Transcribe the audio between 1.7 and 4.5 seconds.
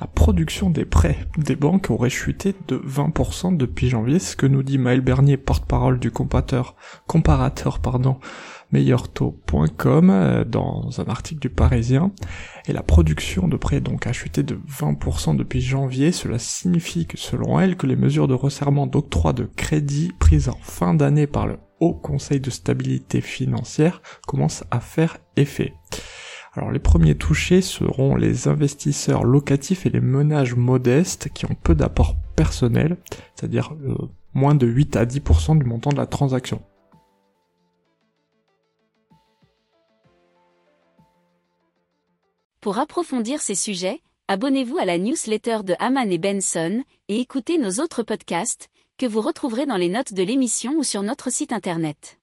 aurait chuté de 20% depuis janvier, ce que